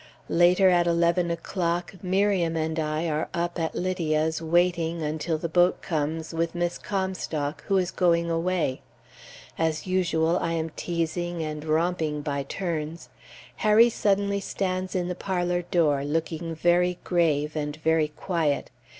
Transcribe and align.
Later, 0.29 0.67
at 0.69 0.87
eleven 0.87 1.29
o'clock, 1.29 1.93
Miriam 2.01 2.55
and 2.55 2.79
I 2.79 3.07
are 3.07 3.29
up 3.35 3.59
at 3.59 3.75
Lydia's 3.75 4.41
waiting 4.41 5.03
(until 5.03 5.37
the 5.37 5.47
boat 5.47 5.83
comes) 5.83 6.33
with 6.33 6.55
Miss 6.55 6.79
Comstock 6.79 7.63
who 7.65 7.77
is 7.77 7.91
going 7.91 8.27
away. 8.27 8.81
As 9.59 9.85
usual, 9.85 10.39
I 10.39 10.53
am 10.53 10.71
teasing 10.71 11.43
and 11.43 11.63
romping 11.63 12.21
by 12.23 12.41
turns. 12.41 13.09
Harry 13.57 13.91
suddenly 13.91 14.39
stands 14.39 14.95
in 14.95 15.07
the 15.07 15.13
parlor 15.13 15.61
door, 15.61 16.03
looking 16.03 16.55
very 16.55 16.97
grave, 17.03 17.55
and 17.55 17.75
very 17.75 18.07
quiet. 18.07 18.71